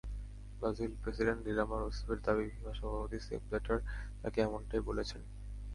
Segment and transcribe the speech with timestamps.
[0.59, 3.79] Brazil president Dilma রুসেফের দাবি, FIFA সভাপতি সেপ ব্ল্যাটার
[4.21, 5.21] তাঁকে এমনটাই বলেছেন।